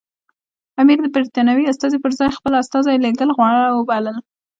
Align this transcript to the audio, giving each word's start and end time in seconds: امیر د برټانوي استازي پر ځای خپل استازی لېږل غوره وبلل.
امیر 0.81 0.97
د 1.01 1.07
برټانوي 1.15 1.65
استازي 1.67 1.97
پر 2.03 2.11
ځای 2.19 2.29
خپل 2.37 2.53
استازی 2.61 2.95
لېږل 3.03 3.29
غوره 3.37 3.63
وبلل. 3.77 4.17